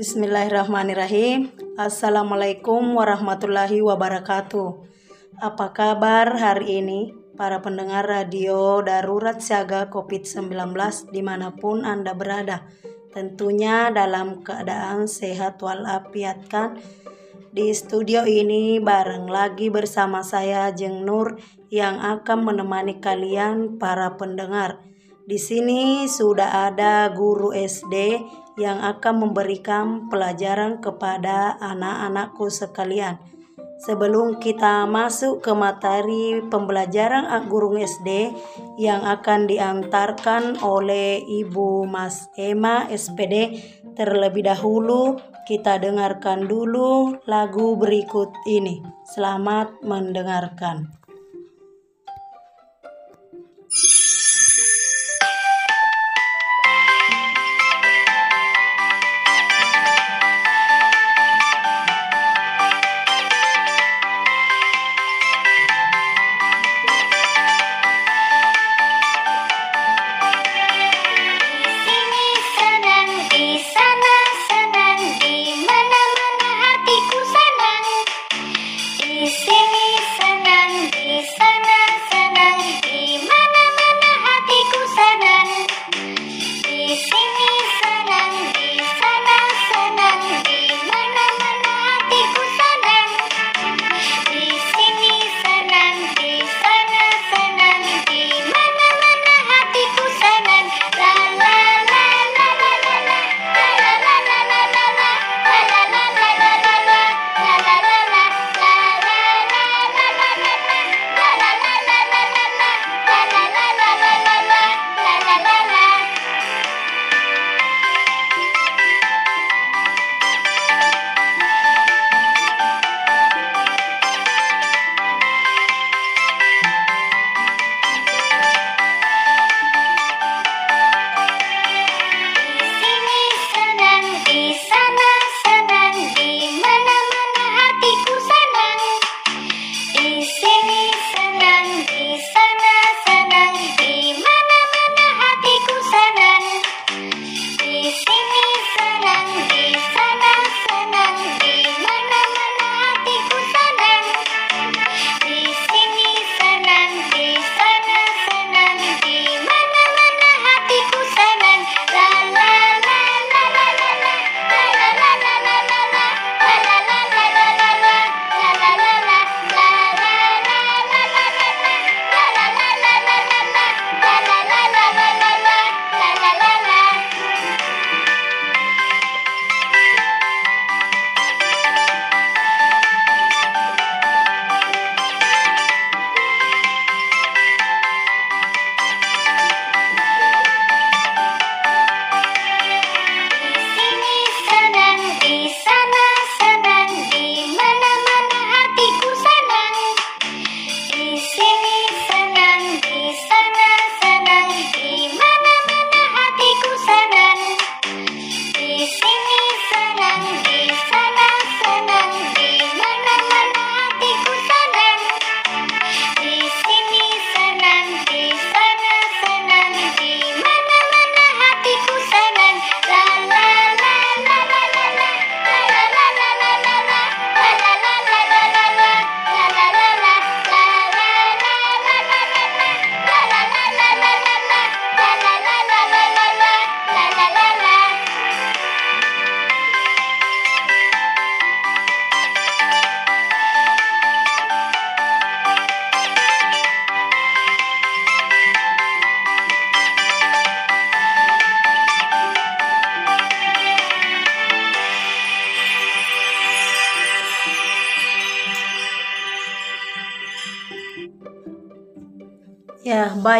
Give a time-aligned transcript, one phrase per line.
[0.00, 1.52] Bismillahirrahmanirrahim.
[1.76, 4.80] Assalamualaikum warahmatullahi wabarakatuh.
[5.36, 10.72] Apa kabar hari ini para pendengar radio darurat siaga COVID-19
[11.12, 12.64] di mana pun Anda berada?
[13.12, 16.80] Tentunya dalam keadaan sehat walafiat kan?
[17.52, 21.36] Di studio ini bareng lagi bersama saya Jeng Nur
[21.68, 24.80] yang akan menemani kalian para pendengar.
[25.28, 28.16] Di sini sudah ada guru SD
[28.60, 33.16] yang akan memberikan pelajaran kepada anak-anakku sekalian.
[33.80, 38.28] Sebelum kita masuk ke materi pembelajaran guru SD
[38.76, 43.56] yang akan diantarkan oleh Ibu Mas Emma SPD,
[43.96, 45.16] terlebih dahulu
[45.48, 48.84] kita dengarkan dulu lagu berikut ini.
[49.08, 50.99] Selamat mendengarkan.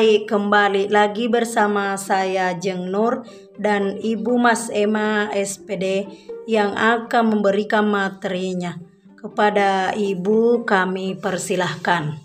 [0.01, 3.21] Baik kembali lagi bersama saya Jeng Nur
[3.61, 6.09] dan Ibu Mas Emma SPD
[6.49, 8.81] yang akan memberikan materinya.
[9.21, 12.17] Kepada Ibu kami persilahkan.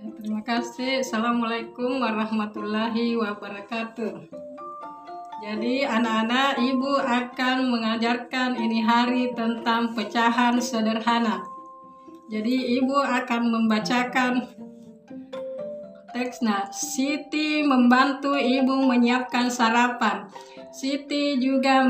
[0.00, 1.04] Terima kasih.
[1.04, 4.32] Assalamualaikum warahmatullahi wabarakatuh.
[5.44, 11.51] Jadi anak-anak ibu akan mengajarkan ini hari tentang pecahan sederhana.
[12.32, 14.40] Jadi ibu akan membacakan
[16.12, 20.28] Teksnya, Siti membantu ibu menyiapkan sarapan.
[20.72, 21.84] Siti juga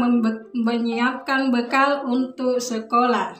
[0.54, 3.34] menyiapkan bekal untuk sekolah.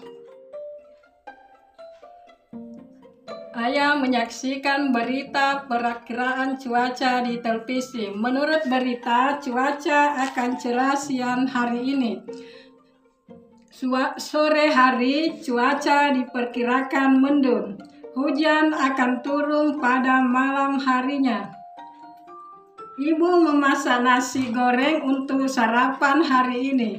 [3.54, 8.10] Ayah menyaksikan berita perakiraan cuaca di televisi.
[8.10, 12.18] Menurut berita, cuaca akan cerah siang hari ini.
[14.14, 17.74] Sore hari, cuaca diperkirakan mendung.
[18.14, 21.50] Hujan akan turun pada malam harinya.
[22.94, 26.92] Ibu memasak nasi goreng untuk sarapan hari ini.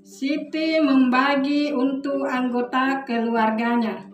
[0.00, 4.08] Siti membagi untuk anggota keluarganya.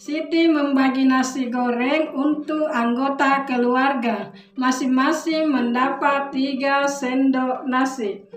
[0.00, 4.32] Siti membagi nasi goreng untuk anggota keluarga.
[4.56, 8.31] Masing-masing mendapat tiga sendok nasi.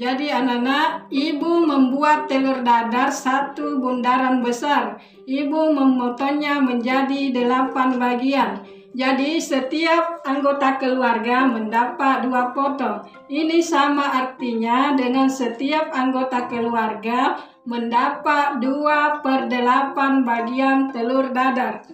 [0.00, 4.96] Jadi anak-anak, ibu membuat telur dadar satu bundaran besar.
[5.28, 8.64] Ibu memotongnya menjadi delapan bagian.
[8.96, 13.04] Jadi setiap anggota keluarga mendapat dua potong.
[13.28, 17.36] Ini sama artinya dengan setiap anggota keluarga
[17.68, 21.84] mendapat 2 per 8 bagian telur dadar.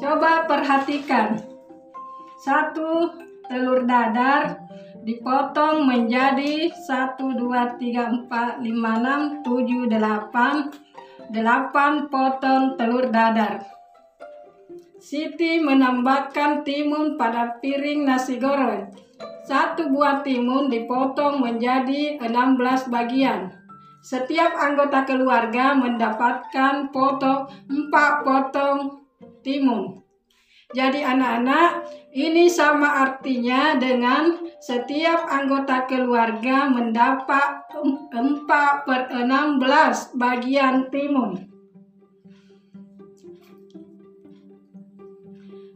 [0.00, 1.44] Coba perhatikan.
[2.40, 3.14] Satu
[3.46, 4.58] telur dadar
[5.10, 13.66] dipotong menjadi 1, 2, 3, 4, 5, 6, 7, 8 8 potong telur dadar.
[15.02, 18.90] Siti menambahkan timun pada piring nasi goreng.
[19.46, 23.50] Satu buah timun dipotong menjadi 16 bagian.
[24.02, 29.02] Setiap anggota keluarga mendapatkan potong empat potong
[29.42, 29.99] timun.
[30.70, 37.66] Jadi anak-anak, ini sama artinya dengan setiap anggota keluarga mendapat
[38.14, 41.50] 4 per 16 bagian timun.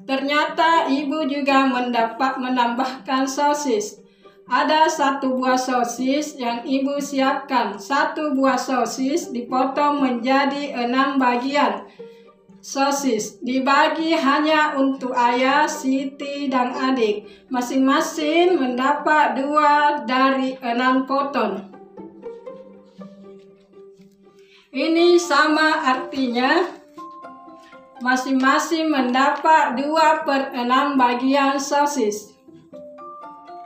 [0.04, 3.98] Ternyata ibu juga mendapat menambahkan sosis.
[4.44, 7.80] Ada satu buah sosis yang ibu siapkan.
[7.80, 11.88] Satu buah sosis dipotong menjadi enam bagian.
[12.64, 17.28] Sosis dibagi hanya untuk ayah, Siti, dan adik.
[17.52, 21.60] Masing-masing mendapat dua dari enam potong.
[24.72, 26.64] Ini sama artinya
[28.00, 32.32] masing-masing mendapat dua per enam bagian sosis.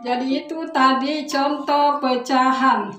[0.03, 2.91] Jadi itu tadi contoh pecahan.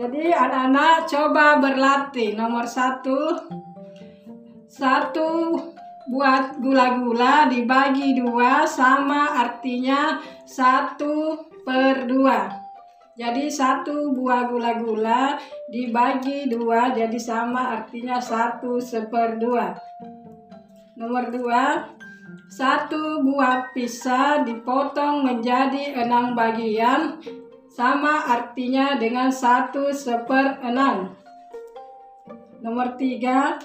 [0.00, 2.32] Jadi anak-anak coba berlatih.
[2.32, 3.36] Nomor satu,
[4.72, 5.52] satu
[6.08, 10.16] buat gula-gula dibagi dua sama artinya
[10.48, 12.48] satu per dua.
[13.12, 15.36] Jadi satu buah gula-gula
[15.68, 19.76] dibagi dua jadi sama artinya satu seper dua.
[20.96, 21.92] Nomor dua,
[22.48, 27.20] satu buah pisah dipotong menjadi enam bagian,
[27.68, 31.12] sama artinya dengan satu seper enam.
[32.64, 33.60] Nomor tiga,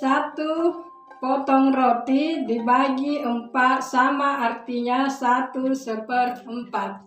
[0.00, 0.82] satu
[1.22, 7.06] potong roti dibagi empat sama artinya satu seper empat.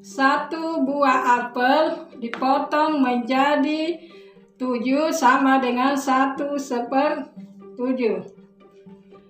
[0.00, 4.00] Satu buah apel dipotong menjadi
[4.58, 7.30] tujuh sama dengan satu seper
[7.78, 8.26] 7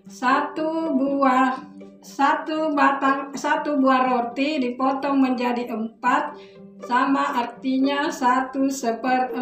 [0.09, 1.61] satu buah
[2.00, 6.33] satu batang satu buah roti dipotong menjadi empat
[6.88, 9.37] sama artinya satu seper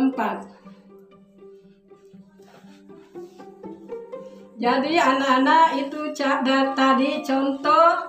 [4.57, 6.01] jadi anak-anak itu
[6.73, 8.09] tadi contoh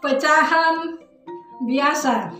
[0.00, 0.96] pecahan
[1.68, 2.32] biasa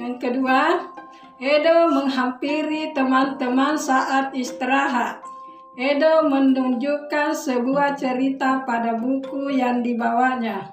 [0.00, 0.88] yang kedua
[1.40, 5.24] Edo menghampiri teman-teman saat istirahat.
[5.72, 10.68] Edo menunjukkan sebuah cerita pada buku yang dibawanya.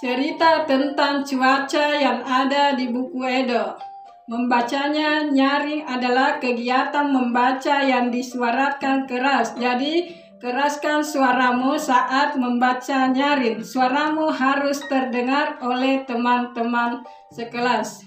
[0.00, 3.87] Cerita tentang cuaca yang ada di buku Edo.
[4.28, 9.56] Membacanya nyaring adalah kegiatan membaca yang disuarakan keras.
[9.56, 13.64] Jadi, keraskan suaramu saat membaca nyaring.
[13.64, 18.04] Suaramu harus terdengar oleh teman-teman sekelas.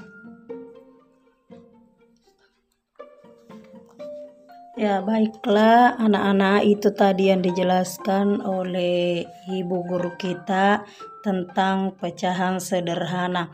[4.78, 10.86] Ya, baiklah anak-anak itu tadi yang dijelaskan oleh ibu guru kita
[11.26, 13.50] tentang pecahan sederhana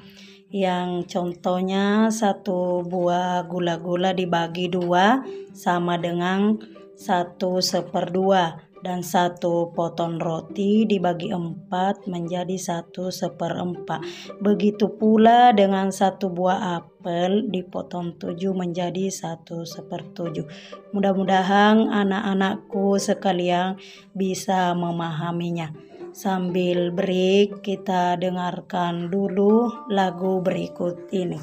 [0.48, 6.56] yang contohnya satu buah gula-gula dibagi dua sama dengan
[6.98, 14.06] satu seperdua dan satu potong roti dibagi empat menjadi satu seperempat.
[14.40, 20.46] Begitu pula dengan satu buah apel dipotong tujuh menjadi satu sepertujuh.
[20.94, 23.76] Mudah-mudahan anak-anakku sekalian
[24.14, 25.97] bisa memahaminya.
[26.18, 31.38] Sambil break, kita dengarkan dulu lagu berikut ini.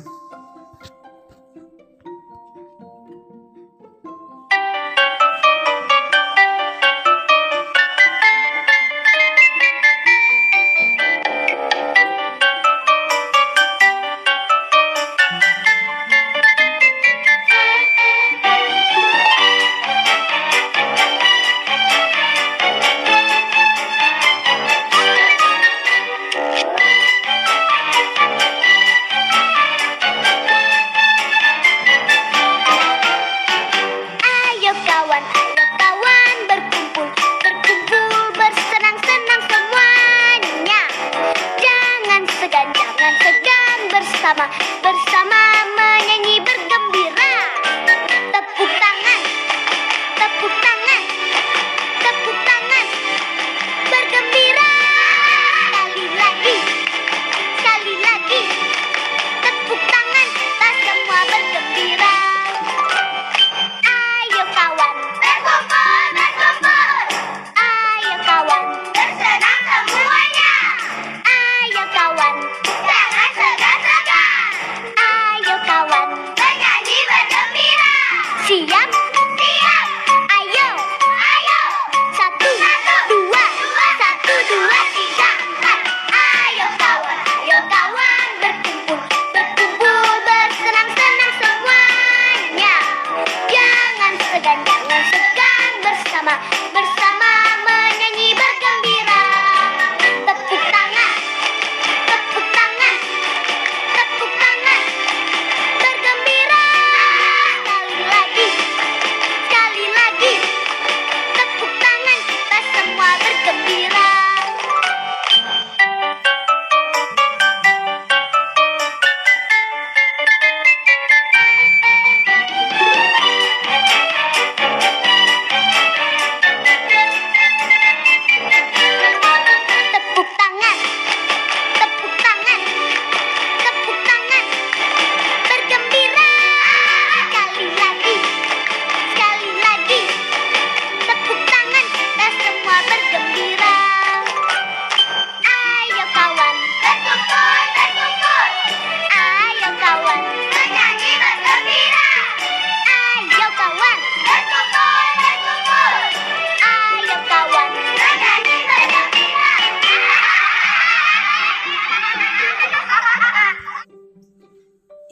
[94.45, 96.35] dan jangan segan bersama
[96.69, 96.94] bersama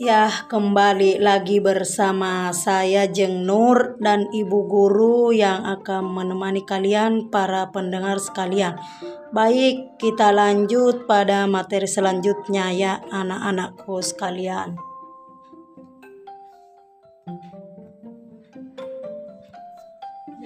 [0.03, 7.71] Ya, kembali lagi bersama saya Jeng Nur dan Ibu Guru yang akan menemani kalian para
[7.71, 8.83] pendengar sekalian.
[9.31, 14.92] Baik, kita lanjut pada materi selanjutnya ya anak-anakku sekalian.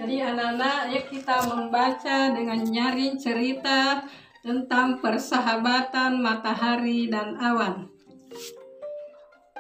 [0.07, 4.07] Jadi anak-anak ya kita membaca dengan nyari cerita
[4.39, 7.91] tentang persahabatan matahari dan awan.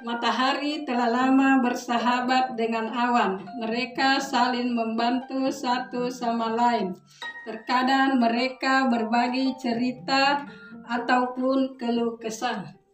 [0.06, 3.42] Matahari telah lama bersahabat dengan awan.
[3.58, 6.94] Mereka saling membantu satu sama lain.
[7.42, 10.46] Terkadang mereka berbagi cerita
[10.86, 12.85] ataupun keluh kesah.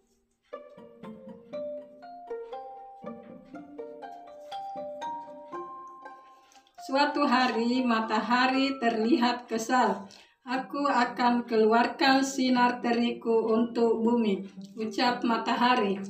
[6.83, 10.03] Suatu hari matahari terlihat kesal.
[10.43, 14.43] Aku akan keluarkan sinar teriku untuk bumi,
[14.75, 16.03] ucap matahari.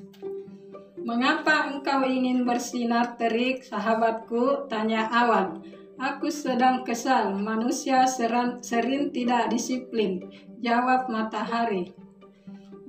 [1.04, 4.64] Mengapa engkau ingin bersinar terik, sahabatku?
[4.72, 5.60] Tanya awan.
[6.00, 10.24] Aku sedang kesal, manusia seran, sering tidak disiplin.
[10.64, 11.92] Jawab matahari.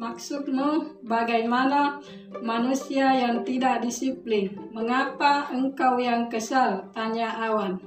[0.03, 1.95] Maksudmu bagaimana
[2.43, 4.51] manusia yang tidak disiplin?
[4.75, 6.91] Mengapa engkau yang kesal?
[6.91, 7.79] Tanya awan.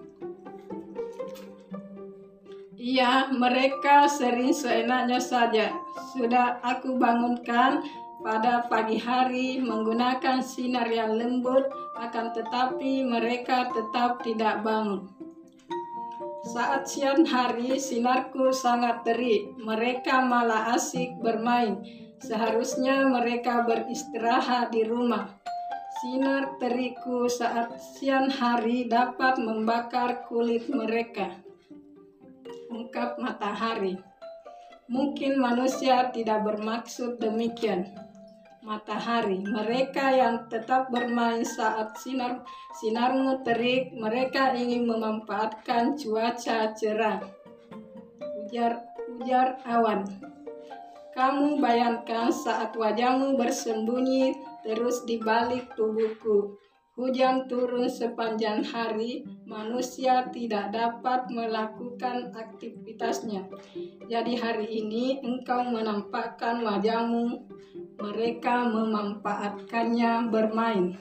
[2.80, 5.76] Iya, mereka sering seenaknya saja.
[6.16, 7.84] Sudah aku bangunkan
[8.24, 11.68] pada pagi hari menggunakan sinar yang lembut,
[12.00, 15.04] akan tetapi mereka tetap tidak bangun.
[16.48, 19.52] Saat siang hari, sinarku sangat terik.
[19.60, 22.05] Mereka malah asik bermain.
[22.20, 25.28] Seharusnya mereka beristirahat di rumah.
[25.96, 31.32] Sinar teriku saat siang hari dapat membakar kulit mereka.
[32.66, 33.96] ungkap matahari.
[34.86, 37.90] Mungkin manusia tidak bermaksud demikian.
[38.66, 42.42] Matahari, mereka yang tetap bermain saat sinar
[42.82, 47.22] sinarmu terik, mereka ingin memanfaatkan cuaca cerah.
[48.42, 48.82] Ujar
[49.16, 50.35] ujar awan.
[51.16, 56.60] Kamu bayangkan saat wajahmu bersembunyi terus di balik tubuhku.
[56.92, 63.48] Hujan turun sepanjang hari, manusia tidak dapat melakukan aktivitasnya.
[64.12, 67.48] Jadi hari ini engkau menampakkan wajahmu,
[67.96, 71.00] mereka memanfaatkannya bermain.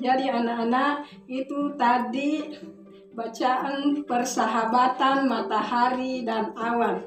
[0.00, 2.56] Jadi anak-anak itu tadi
[3.12, 7.04] bacaan persahabatan matahari dan awan.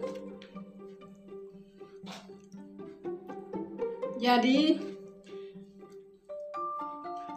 [4.25, 4.73] Jadi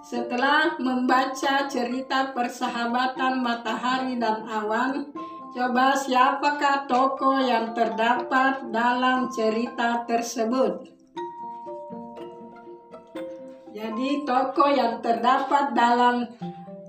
[0.01, 5.13] setelah membaca cerita persahabatan matahari dan awan,
[5.53, 10.89] coba siapakah tokoh yang terdapat dalam cerita tersebut?
[13.77, 16.25] Jadi tokoh yang terdapat dalam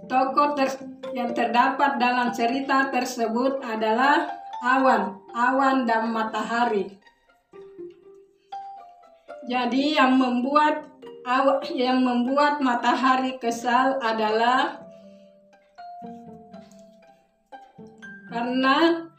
[0.08, 0.80] tokoh ter,
[1.12, 4.32] yang terdapat dalam cerita tersebut adalah
[4.64, 6.99] awan, awan dan matahari.
[9.50, 10.86] Jadi yang membuat
[11.74, 14.78] yang membuat matahari kesal adalah
[18.30, 19.10] karena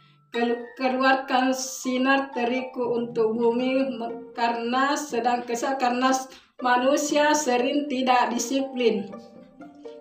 [0.79, 3.91] keluarkan sinar teriku untuk bumi
[4.39, 6.15] karena sedang kesal karena
[6.63, 9.11] manusia sering tidak disiplin.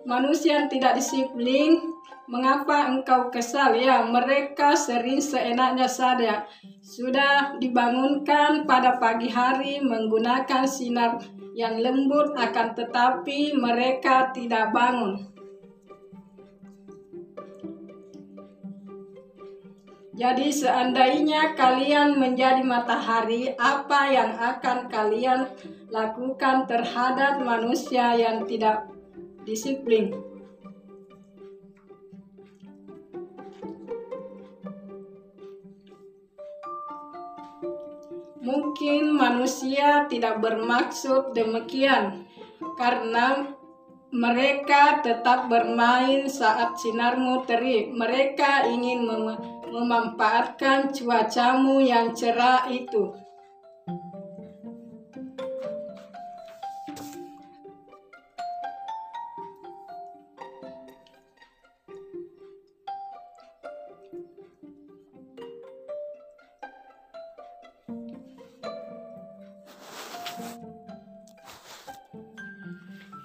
[0.06, 1.74] Manusia yang tidak disiplin
[2.30, 3.74] Mengapa engkau kesal?
[3.74, 6.46] Ya, mereka sering seenaknya saja.
[6.78, 11.18] Sudah dibangunkan pada pagi hari menggunakan sinar
[11.58, 15.26] yang lembut akan tetapi mereka tidak bangun.
[20.14, 25.50] Jadi seandainya kalian menjadi matahari, apa yang akan kalian
[25.90, 28.86] lakukan terhadap manusia yang tidak
[29.42, 30.29] disiplin?
[38.40, 42.24] Mungkin manusia tidak bermaksud demikian
[42.80, 43.52] karena
[44.10, 47.94] mereka tetap bermain saat sinarmu terik.
[47.94, 49.38] Mereka ingin mem
[49.70, 53.14] memanfaatkan cuacamu yang cerah itu.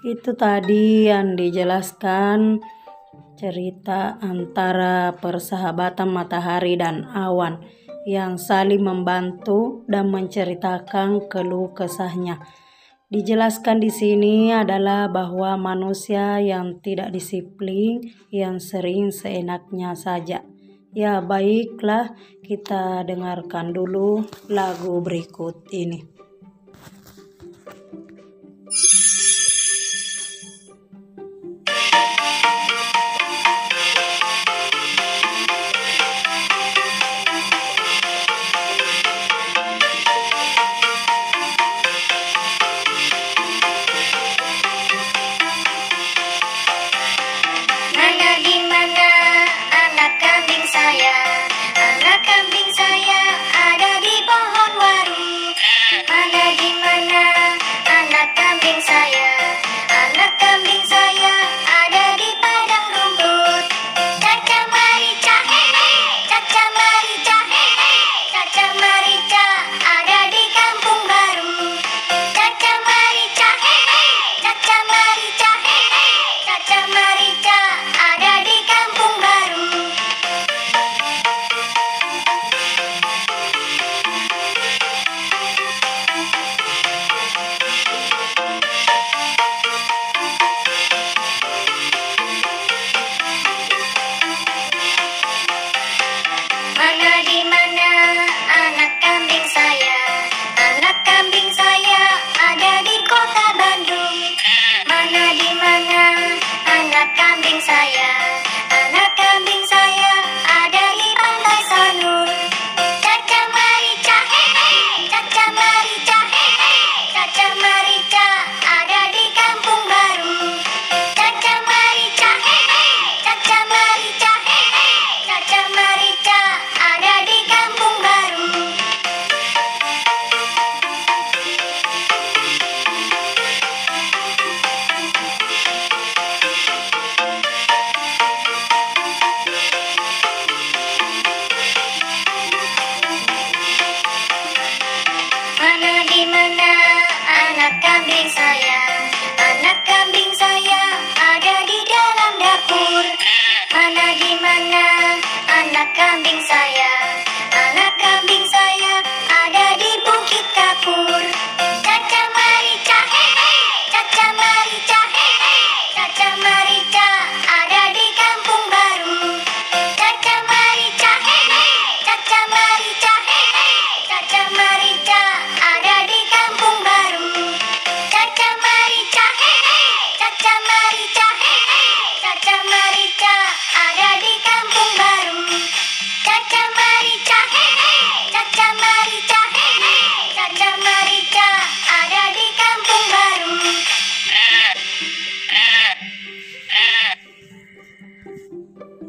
[0.05, 2.61] Itu tadi yang dijelaskan
[3.35, 7.59] cerita antara persahabatan matahari dan awan
[8.05, 12.37] yang saling membantu dan menceritakan keluh kesahnya.
[13.09, 20.45] Dijelaskan di sini adalah bahwa manusia yang tidak disiplin, yang sering seenaknya saja.
[20.95, 22.13] Ya, baiklah,
[22.45, 26.14] kita dengarkan dulu lagu berikut ini.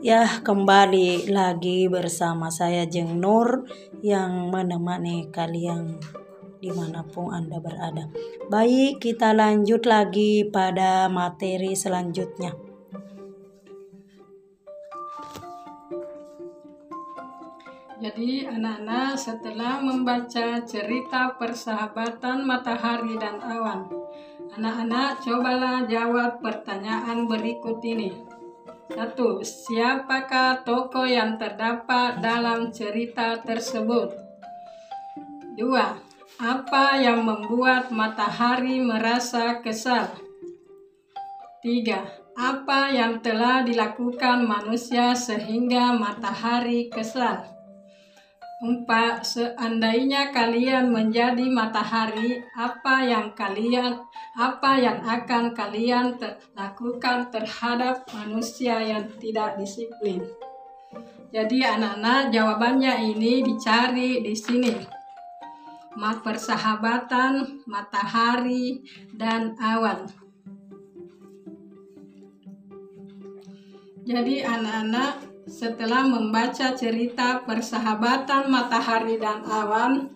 [0.06, 3.66] Ya, kembali lagi bersama saya Jeng Nur
[4.06, 5.98] yang menemani kalian
[6.62, 8.06] di mana pun Anda berada.
[8.46, 12.54] Baik, kita lanjut lagi pada materi selanjutnya.
[17.98, 23.90] Jadi anak-anak setelah membaca cerita persahabatan matahari dan awan,
[24.54, 28.25] anak-anak cobalah jawab pertanyaan berikut ini.
[28.86, 34.14] Satu, siapakah tokoh yang terdapat dalam cerita tersebut?
[35.58, 35.98] Dua,
[36.38, 40.12] apa yang membuat matahari merasa kesal?
[41.64, 47.55] Tiga, apa yang telah dilakukan manusia sehingga matahari kesal?
[48.56, 54.00] Empat, seandainya kalian menjadi matahari, apa yang kalian
[54.32, 60.24] apa yang akan kalian ter lakukan terhadap manusia yang tidak disiplin?
[61.36, 64.72] Jadi anak-anak jawabannya ini dicari di sini.
[66.00, 68.80] Mat persahabatan, matahari,
[69.12, 70.08] dan awan.
[74.08, 80.10] Jadi anak-anak setelah membaca cerita persahabatan matahari dan awan,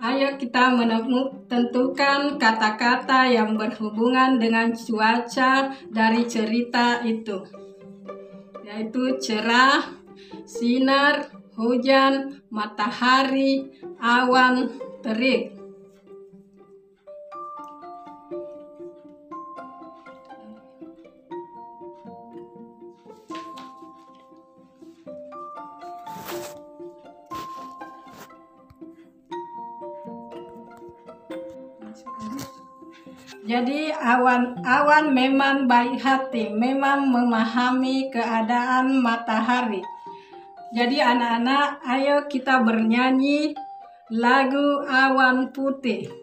[0.00, 7.44] ayo kita menentukan kata-kata yang berhubungan dengan cuaca dari cerita itu,
[8.64, 10.00] yaitu cerah,
[10.48, 13.68] sinar, hujan, matahari,
[14.00, 14.72] awan,
[15.04, 15.61] terik.
[33.52, 39.84] Jadi awan-awan memang baik hati, memang memahami keadaan matahari.
[40.72, 43.52] Jadi anak-anak, ayo kita bernyanyi
[44.08, 46.21] lagu Awan Putih.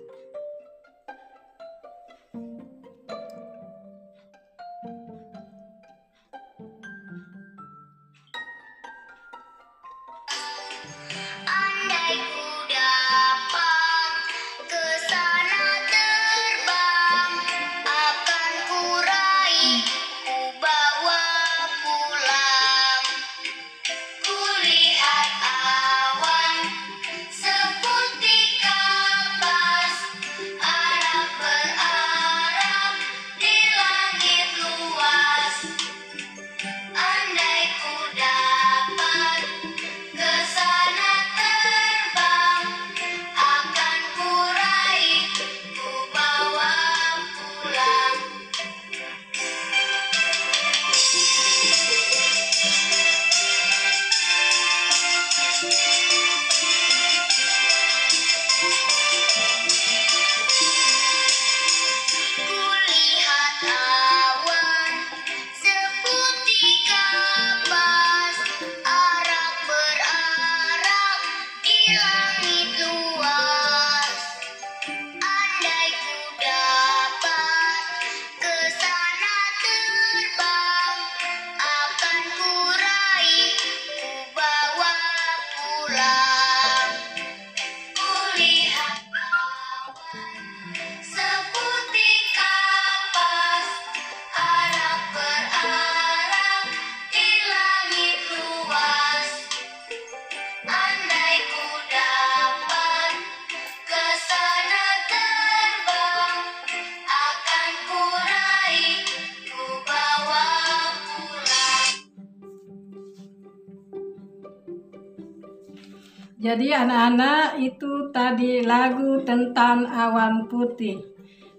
[116.49, 120.97] Jadi anak-anak itu tadi lagu tentang awan putih.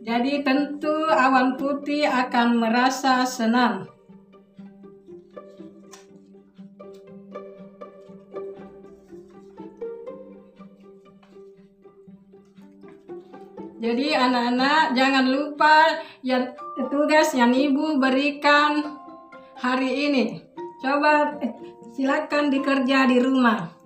[0.03, 3.87] Jadi tentu awan putih akan merasa senang.
[13.79, 16.51] Jadi anak-anak jangan lupa ya
[16.91, 18.99] tugas yang ibu berikan
[19.55, 20.43] hari ini.
[20.83, 21.55] Coba eh,
[21.95, 23.80] silakan dikerja di rumah.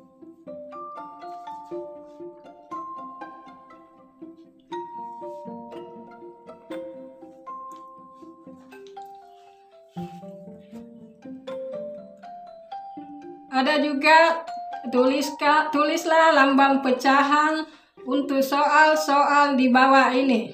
[13.65, 14.45] Ada juga
[14.93, 17.65] tuliska, tulislah lambang pecahan
[18.05, 20.53] untuk soal-soal di bawah ini.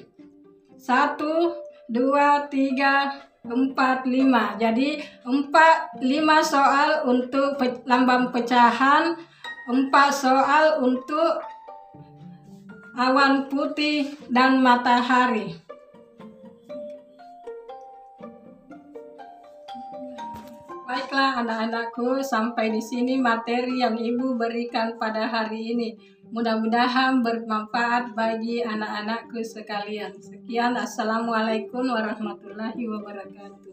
[0.79, 1.59] Satu,
[1.91, 3.11] dua, tiga,
[3.43, 9.17] empat lima jadi empat lima soal untuk pe- lambang pecahan
[9.65, 11.41] empat soal untuk
[12.93, 15.57] awan putih dan matahari
[20.91, 25.95] Baiklah anak-anakku, sampai di sini materi yang Ibu berikan pada hari ini.
[26.35, 30.11] Mudah-mudahan bermanfaat bagi anak-anakku sekalian.
[30.19, 33.71] Sekian, Assalamualaikum warahmatullahi wabarakatuh.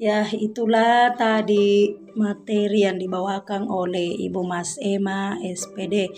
[0.00, 6.08] Ya, itulah tadi materi yang dibawakan oleh Ibu Mas Ema SPD.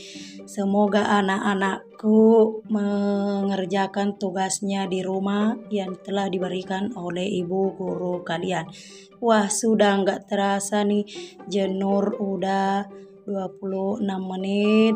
[0.47, 8.71] Semoga anak-anakku mengerjakan tugasnya di rumah yang telah diberikan oleh ibu guru kalian.
[9.19, 11.03] Wah, sudah nggak terasa nih,
[11.51, 12.87] Jenur udah
[13.27, 14.95] 26 menit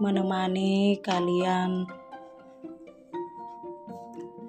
[0.00, 1.84] menemani kalian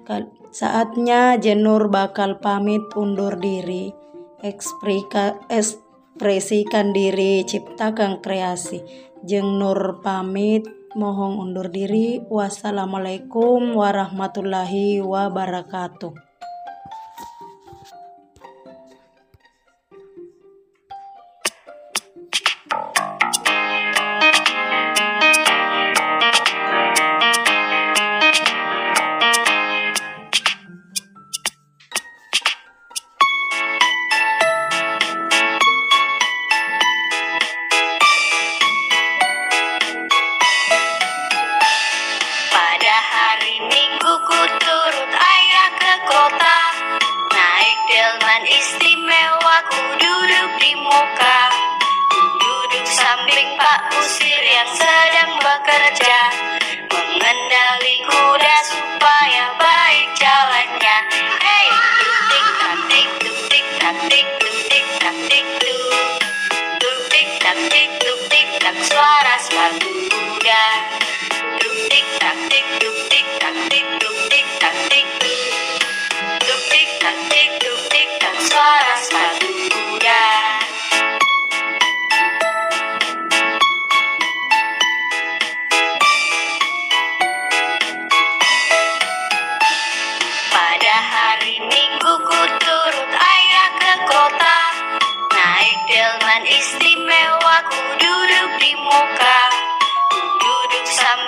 [0.08, 3.90] Kal- Saatnya Jenur bakal pamit undur diri.
[4.38, 8.78] Eksprika, ekspresikan diri, ciptakan kreasi.
[9.26, 10.62] Jeng Nur pamit,
[10.94, 12.22] mohon undur diri.
[12.30, 16.23] Wassalamualaikum warahmatullahi wabarakatuh.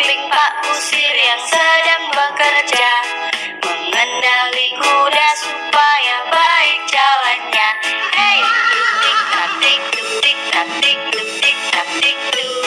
[0.07, 2.91] Samping Pak Kusir yang sedang bekerja
[3.59, 7.69] Mengendali kuda supaya baik jalannya.
[8.15, 8.39] Hei,
[8.71, 12.63] tuk tik tak tik tuk tik tak tik tuk tik tak tik tuk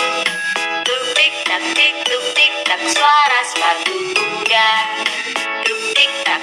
[0.84, 4.72] Tuk tik tak tik tuk tik tak suara sepatu kuda
[5.64, 6.40] Tuk tik tak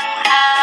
[0.00, 0.57] how